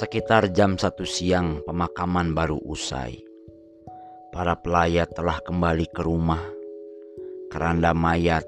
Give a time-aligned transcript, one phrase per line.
[0.00, 3.20] Sekitar jam satu siang pemakaman baru usai.
[4.32, 6.40] Para pelayat telah kembali ke rumah.
[7.52, 8.40] Keranda mayat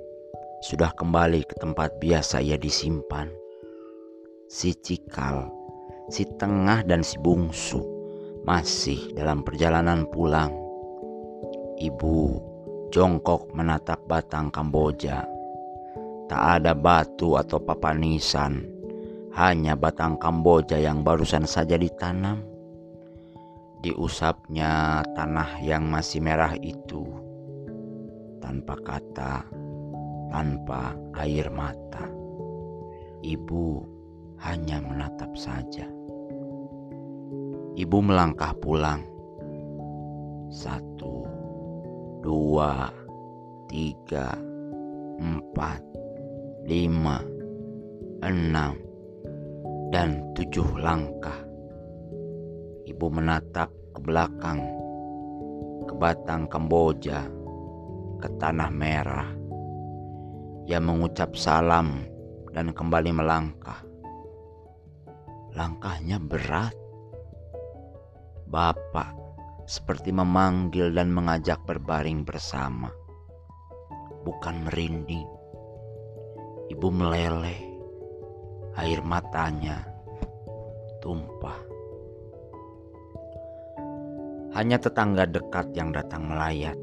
[0.64, 3.28] sudah kembali ke tempat biasa ia disimpan.
[4.48, 5.52] Si Cikal,
[6.08, 7.84] si Tengah dan si Bungsu
[8.48, 10.56] masih dalam perjalanan pulang.
[11.76, 12.16] Ibu
[12.88, 15.28] jongkok menatap batang Kamboja.
[16.32, 18.72] Tak ada batu atau papanisan
[19.32, 22.44] hanya batang kamboja yang barusan saja ditanam.
[23.82, 27.02] Diusapnya tanah yang masih merah itu
[28.38, 29.42] tanpa kata,
[30.30, 32.06] tanpa air mata.
[33.22, 33.66] Ibu
[34.42, 35.88] hanya menatap saja.
[37.72, 39.00] Ibu melangkah pulang.
[40.52, 41.24] Satu,
[42.20, 42.92] dua,
[43.72, 44.36] tiga,
[45.16, 45.80] empat,
[46.68, 47.24] lima,
[48.20, 48.76] enam,
[49.92, 51.36] dan tujuh langkah.
[52.88, 54.64] Ibu menatap ke belakang,
[55.84, 57.28] ke batang Kamboja,
[58.16, 59.28] ke tanah merah.
[60.64, 62.08] Ia mengucap salam
[62.56, 63.84] dan kembali melangkah.
[65.52, 66.72] Langkahnya berat.
[68.48, 69.12] Bapak
[69.68, 72.88] seperti memanggil dan mengajak berbaring bersama.
[74.24, 75.28] Bukan merinding.
[76.72, 77.71] Ibu meleleh
[78.76, 79.84] air matanya
[81.02, 81.58] tumpah.
[84.52, 86.76] Hanya tetangga dekat yang datang melayat.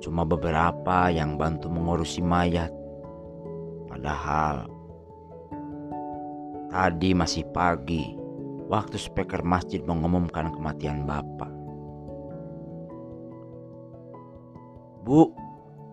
[0.00, 2.72] Cuma beberapa yang bantu mengurusi mayat.
[3.86, 4.64] Padahal
[6.72, 8.16] tadi masih pagi
[8.72, 11.52] waktu speaker masjid mengumumkan kematian bapak.
[15.04, 15.32] Bu,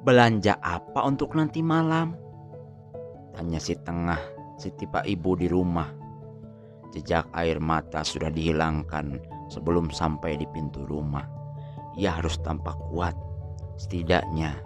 [0.08, 2.16] belanja apa untuk nanti malam?
[3.36, 5.90] Tanya si tengah setiap ibu di rumah.
[6.92, 9.22] Jejak air mata sudah dihilangkan
[9.54, 11.26] sebelum sampai di pintu rumah.
[11.98, 13.14] Ia harus tampak kuat,
[13.78, 14.58] setidaknya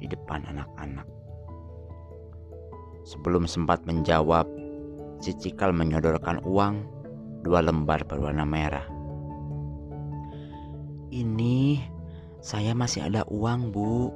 [0.00, 1.08] di depan anak-anak.
[3.06, 4.48] Sebelum sempat menjawab,
[5.22, 6.84] si Cikal menyodorkan uang
[7.46, 8.84] dua lembar berwarna merah.
[11.14, 11.80] Ini
[12.42, 14.10] saya masih ada uang, Bu.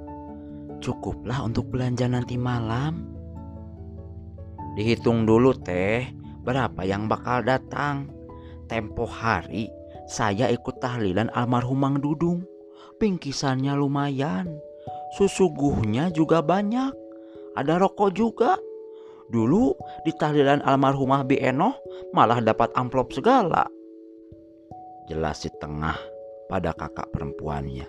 [0.82, 3.19] Cukuplah untuk belanja nanti malam.
[4.80, 6.08] Dihitung dulu teh,
[6.40, 8.08] berapa yang bakal datang.
[8.64, 9.68] Tempo hari
[10.08, 12.48] saya ikut tahlilan almarhum Mang Dudung.
[12.96, 14.48] Pingkisannya lumayan.
[15.20, 16.96] Susuguhnya juga banyak.
[17.60, 18.56] Ada rokok juga.
[19.28, 19.76] Dulu
[20.08, 21.76] di tahlilan almarhumah Bi Enoh
[22.16, 23.68] malah dapat amplop segala.
[25.12, 26.00] Jelas di tengah
[26.48, 27.84] pada kakak perempuannya.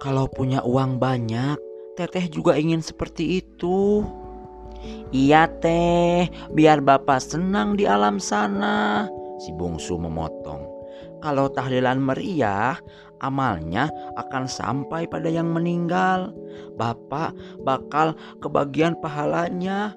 [0.00, 4.02] Kalau punya uang banyak, Teteh juga ingin seperti itu.
[5.14, 9.06] Iya teh, biar bapak senang di alam sana.
[9.38, 10.66] Si bungsu memotong.
[11.22, 12.76] Kalau tahlilan meriah,
[13.22, 13.88] amalnya
[14.18, 16.34] akan sampai pada yang meninggal.
[16.76, 19.94] Bapak bakal kebagian pahalanya.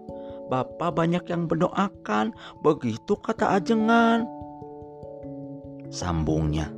[0.48, 2.32] Bapak banyak yang berdoakan,
[2.64, 4.24] begitu kata ajengan.
[5.92, 6.72] Sambungnya,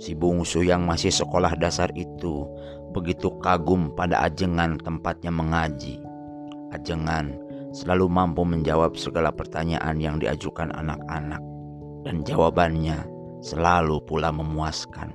[0.00, 2.48] si bungsu yang masih sekolah dasar itu
[2.92, 6.00] begitu kagum pada ajengan tempatnya mengaji.
[6.72, 7.32] Ajengan
[7.72, 11.40] selalu mampu menjawab segala pertanyaan yang diajukan anak-anak
[12.04, 13.04] dan jawabannya
[13.44, 15.12] selalu pula memuaskan.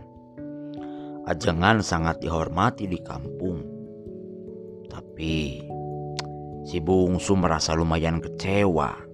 [1.24, 3.64] Ajengan sangat dihormati di kampung.
[4.92, 5.64] Tapi
[6.68, 9.14] si bungsu merasa lumayan kecewa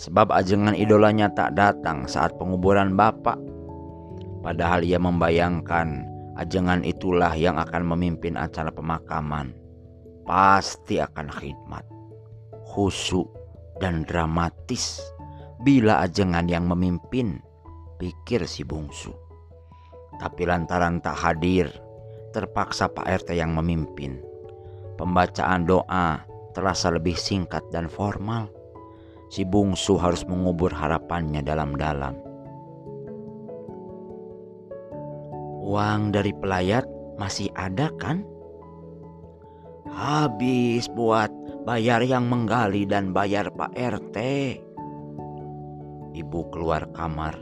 [0.00, 3.36] sebab ajengan idolanya tak datang saat penguburan bapak.
[4.40, 6.09] Padahal ia membayangkan
[6.40, 9.52] Ajengan itulah yang akan memimpin acara pemakaman.
[10.24, 11.84] Pasti akan khidmat,
[12.64, 13.28] khusyuk
[13.76, 15.04] dan dramatis
[15.60, 17.44] bila ajengan yang memimpin,
[18.00, 19.12] pikir si bungsu.
[20.16, 21.68] Tapi lantaran tak hadir,
[22.32, 24.16] terpaksa Pak RT yang memimpin.
[24.96, 26.24] Pembacaan doa
[26.56, 28.48] terasa lebih singkat dan formal.
[29.28, 32.29] Si bungsu harus mengubur harapannya dalam-dalam
[35.70, 36.82] Uang dari pelayat
[37.14, 38.26] masih ada kan?
[39.86, 41.30] Habis buat
[41.62, 44.16] bayar yang menggali dan bayar Pak RT.
[46.10, 47.38] Ibu keluar kamar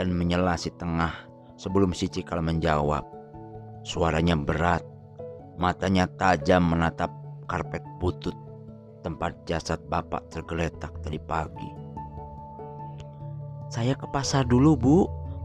[0.00, 1.12] dan menyela si tengah
[1.60, 3.04] sebelum si Cikal menjawab.
[3.84, 4.80] Suaranya berat,
[5.60, 7.12] matanya tajam menatap
[7.52, 8.32] karpet butut
[9.04, 11.68] tempat jasad bapak tergeletak tadi pagi.
[13.68, 14.96] Saya ke pasar dulu bu,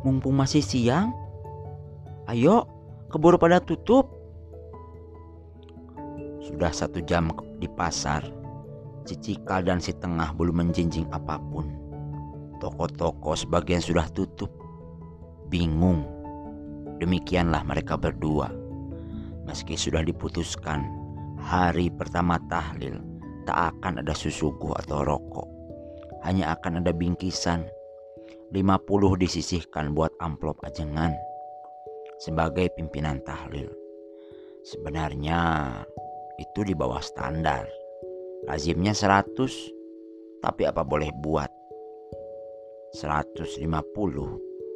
[0.07, 1.11] mumpung masih siang.
[2.23, 2.63] Ayo,
[3.11, 4.07] keburu pada tutup.
[6.39, 7.27] Sudah satu jam
[7.59, 8.23] di pasar,
[9.03, 11.67] Si Cikal dan si Tengah belum menjinjing apa pun.
[12.63, 14.47] Toko-toko sebagian sudah tutup.
[15.51, 16.07] Bingung.
[17.03, 18.47] Demikianlah mereka berdua.
[19.43, 20.87] Meski sudah diputuskan,
[21.35, 23.03] hari pertama tahlil
[23.43, 25.47] tak akan ada susuguh atau rokok.
[26.23, 27.67] Hanya akan ada bingkisan.
[28.55, 31.11] 50 disisihkan buat amplop ajengan
[32.23, 33.67] sebagai pimpinan tahlil.
[34.63, 35.67] Sebenarnya
[36.39, 37.67] itu di bawah standar.
[38.47, 39.43] Lazimnya 100,
[40.39, 41.51] tapi apa boleh buat.
[42.95, 43.59] 150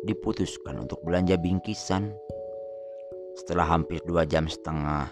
[0.04, 2.12] diputuskan untuk belanja bingkisan.
[3.40, 5.08] Setelah hampir dua jam setengah,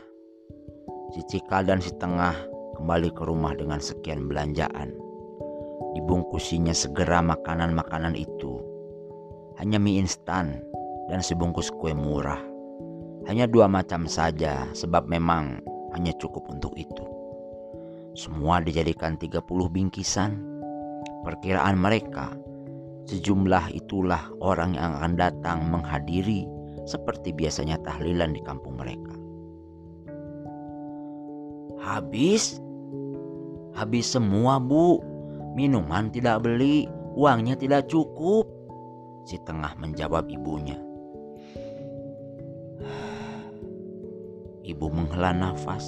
[1.16, 2.36] si Cikal dan si Tengah
[2.76, 4.92] kembali ke rumah dengan sekian belanjaan.
[5.96, 8.60] Dibungkusinya segera makanan-makanan itu.
[9.62, 10.75] Hanya mie instan
[11.10, 12.42] dan sebungkus kue murah.
[13.26, 15.58] Hanya dua macam saja sebab memang
[15.98, 17.06] hanya cukup untuk itu.
[18.16, 20.40] Semua dijadikan 30 bingkisan.
[21.26, 22.38] Perkiraan mereka
[23.10, 26.46] sejumlah itulah orang yang akan datang menghadiri
[26.86, 29.18] seperti biasanya tahlilan di kampung mereka.
[31.82, 32.62] Habis?
[33.74, 35.02] Habis semua bu.
[35.58, 36.86] Minuman tidak beli,
[37.16, 38.46] uangnya tidak cukup.
[39.26, 40.85] Si tengah menjawab ibunya.
[44.66, 45.86] Ibu menghela nafas.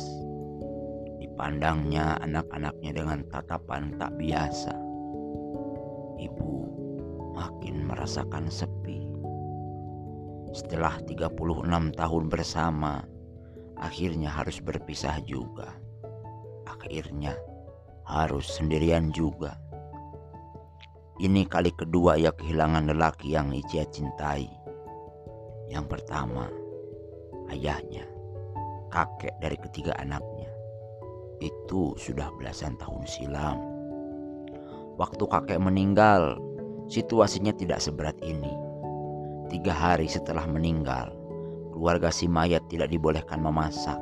[1.18, 4.70] Dipandangnya anak-anaknya dengan tatapan tak biasa.
[6.22, 6.54] Ibu
[7.34, 9.02] makin merasakan sepi.
[10.54, 11.66] Setelah 36
[11.98, 13.02] tahun bersama,
[13.82, 15.74] akhirnya harus berpisah juga.
[16.70, 17.34] Akhirnya
[18.06, 19.58] harus sendirian juga.
[21.18, 24.46] Ini kali kedua ia kehilangan lelaki yang Icia cintai.
[25.66, 26.46] Yang pertama,
[27.50, 28.17] ayahnya
[28.90, 30.48] kakek dari ketiga anaknya.
[31.44, 33.60] Itu sudah belasan tahun silam.
[34.98, 36.42] Waktu kakek meninggal,
[36.90, 38.50] situasinya tidak seberat ini.
[39.52, 41.14] Tiga hari setelah meninggal,
[41.76, 44.00] keluarga si mayat tidak dibolehkan memasak.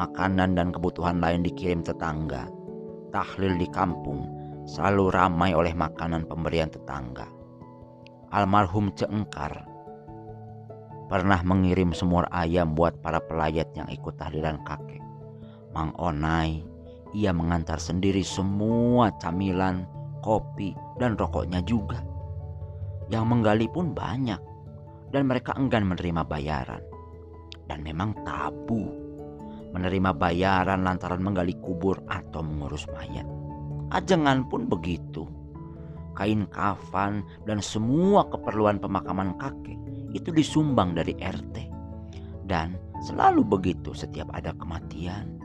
[0.00, 2.48] Makanan dan kebutuhan lain dikirim tetangga.
[3.14, 4.26] Tahlil di kampung
[4.64, 7.28] selalu ramai oleh makanan pemberian tetangga.
[8.32, 9.67] Almarhum Ceengkar
[11.08, 15.00] pernah mengirim semur ayam buat para pelayat yang ikut tahlilan kakek.
[15.72, 16.60] Mang Onai,
[17.16, 19.88] ia mengantar sendiri semua camilan,
[20.20, 22.04] kopi, dan rokoknya juga.
[23.08, 24.40] Yang menggali pun banyak,
[25.08, 26.84] dan mereka enggan menerima bayaran.
[27.64, 29.08] Dan memang tabu
[29.72, 33.28] menerima bayaran lantaran menggali kubur atau mengurus mayat.
[33.92, 35.28] Ajengan pun begitu.
[36.16, 41.56] Kain kafan dan semua keperluan pemakaman kakek itu disumbang dari RT.
[42.48, 45.36] Dan selalu begitu setiap ada kematian.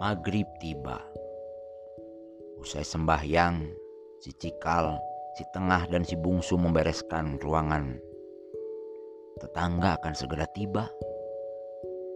[0.00, 0.98] Maghrib tiba.
[2.58, 3.68] Usai sembahyang,
[4.18, 4.96] si Cikal,
[5.36, 8.00] si Tengah dan si Bungsu membereskan ruangan.
[9.40, 10.88] Tetangga akan segera tiba.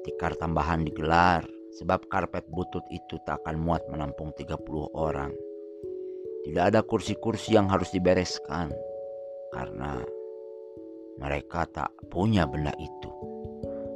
[0.05, 1.45] Tikar tambahan digelar
[1.81, 4.61] sebab karpet butut itu tak akan muat menampung 30
[4.93, 5.33] orang.
[6.45, 8.69] Tidak ada kursi-kursi yang harus dibereskan
[9.55, 10.03] karena
[11.23, 13.11] mereka tak punya benda itu.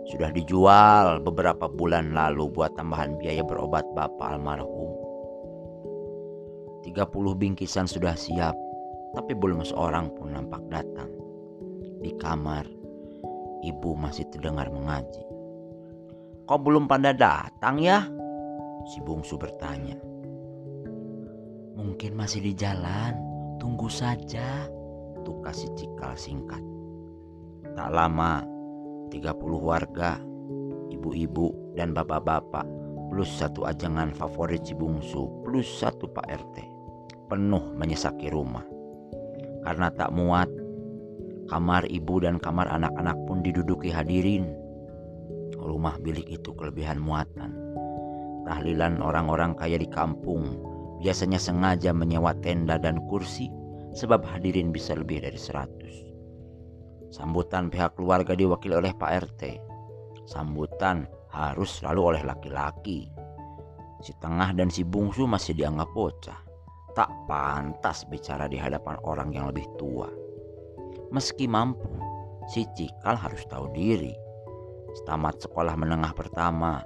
[0.09, 4.95] Sudah dijual beberapa bulan lalu buat tambahan biaya berobat bapak almarhum.
[6.87, 7.05] 30
[7.37, 8.55] bingkisan sudah siap,
[9.12, 11.11] tapi belum seorang pun nampak datang.
[12.00, 12.65] Di kamar,
[13.67, 15.27] ibu masih terdengar mengaji.
[16.49, 18.09] Kau belum pada datang ya?
[18.88, 20.00] Si bungsu bertanya.
[21.77, 23.12] Mungkin masih di jalan,
[23.61, 24.77] tunggu saja
[25.28, 26.64] tukas si cikal singkat.
[27.76, 28.40] Tak lama,
[29.12, 29.28] 30
[29.61, 30.16] warga,
[30.88, 32.64] ibu-ibu dan bapak-bapak
[33.12, 36.56] plus satu ajangan favorit si bungsu plus satu Pak RT
[37.28, 38.64] penuh menyesaki rumah.
[39.68, 40.49] Karena tak muat,
[41.52, 44.49] kamar ibu dan kamar anak-anak pun diduduki hadirin.
[45.61, 47.52] Rumah bilik itu kelebihan muatan.
[48.49, 50.56] Tahlilan orang-orang kaya di kampung
[51.04, 53.52] biasanya sengaja menyewa tenda dan kursi
[53.95, 56.09] sebab hadirin bisa lebih dari 100.
[57.09, 59.42] Sambutan pihak keluarga diwakili oleh Pak RT.
[60.28, 63.09] Sambutan harus selalu oleh laki-laki.
[64.04, 66.40] Si tengah dan si bungsu masih dianggap bocah.
[66.92, 70.11] Tak pantas bicara di hadapan orang yang lebih tua.
[71.09, 71.88] Meski mampu,
[72.52, 74.12] si Cikal harus tahu diri.
[74.92, 76.85] Setamat sekolah menengah pertama,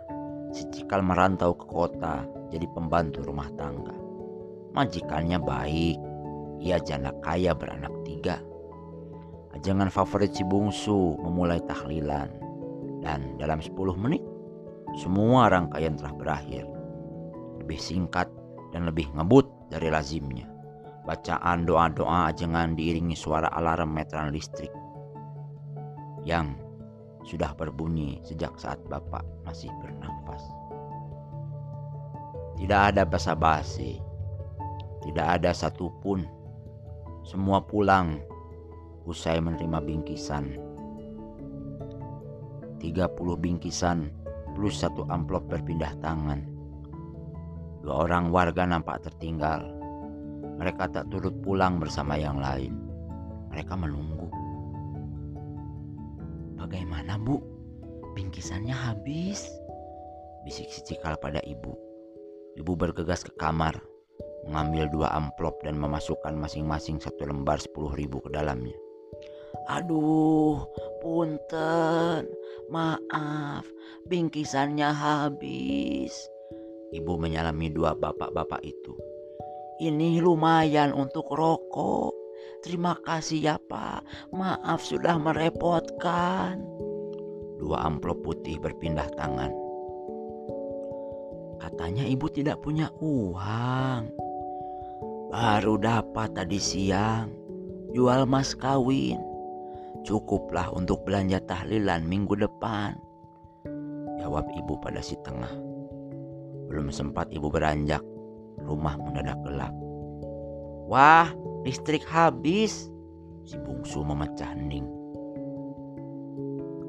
[0.54, 3.96] si Cikal merantau ke kota jadi pembantu rumah tangga.
[4.76, 5.98] Majikannya baik,
[6.62, 8.38] ia janda kaya beranak tiga.
[9.52, 12.30] Ajangan favorit si bungsu memulai tahlilan.
[13.02, 14.22] Dan dalam 10 menit,
[14.94, 16.64] semua rangkaian telah berakhir.
[17.62, 18.26] lebih singkat
[18.74, 20.50] dan lebih ngebut dari lazimnya.
[21.06, 24.70] Bacaan doa-doa ajengan diiringi suara alarm meteran listrik
[26.26, 26.58] yang
[27.22, 30.42] sudah berbunyi sejak saat Bapak masih bernafas.
[32.58, 33.98] Tidak ada basa-basi,
[35.02, 36.41] tidak ada satupun.
[37.22, 38.18] Semua pulang
[39.06, 40.58] usai menerima bingkisan.
[42.82, 44.10] 30 bingkisan
[44.58, 46.42] plus satu amplop berpindah tangan.
[47.82, 49.62] Dua orang warga nampak tertinggal.
[50.58, 52.74] Mereka tak turut pulang bersama yang lain.
[53.54, 54.26] Mereka menunggu.
[56.58, 57.38] Bagaimana bu?
[58.18, 59.46] Bingkisannya habis.
[60.42, 61.74] Bisik si Cikal pada ibu.
[62.58, 63.78] Ibu bergegas ke kamar,
[64.46, 68.74] mengambil dua amplop dan memasukkan masing-masing satu lembar sepuluh ribu ke dalamnya.
[69.70, 70.66] Aduh,
[70.98, 72.26] punten,
[72.72, 73.62] maaf,
[74.10, 76.14] bingkisannya habis.
[76.92, 78.94] Ibu menyalami dua bapak-bapak itu.
[79.80, 82.14] Ini lumayan untuk rokok.
[82.62, 84.02] Terima kasih ya pak,
[84.34, 86.62] maaf sudah merepotkan.
[87.58, 89.50] Dua amplop putih berpindah tangan.
[91.62, 94.21] Katanya ibu tidak punya uang.
[95.32, 97.32] Baru dapat tadi siang.
[97.96, 99.16] Jual mas kawin.
[100.04, 102.92] Cukuplah untuk belanja tahlilan minggu depan.
[104.20, 105.48] Jawab ibu pada si tengah.
[106.68, 108.04] Belum sempat ibu beranjak.
[108.60, 109.72] Rumah mendadak gelap.
[110.92, 111.32] Wah,
[111.64, 112.92] listrik habis.
[113.48, 114.84] Si bungsu memecah hening.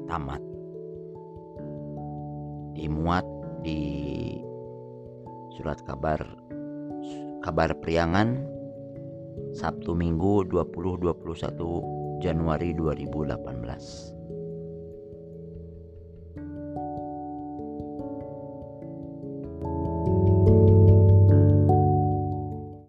[0.04, 0.44] Tamat.
[2.76, 3.24] Dimuat
[3.64, 3.80] di
[5.56, 6.20] Surat kabar
[7.44, 8.40] kabar Priangan
[9.52, 14.13] Sabtu Minggu 20 21 Januari 2018.